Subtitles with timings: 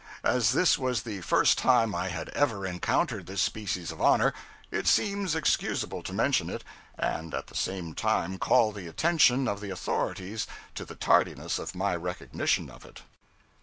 [0.23, 4.33] As this was the first time I had ever encountered this species of honor,
[4.71, 6.63] it seems excusable to mention it,
[6.97, 11.75] and at the same time call the attention of the authorities to the tardiness of
[11.75, 13.03] my recognition of it.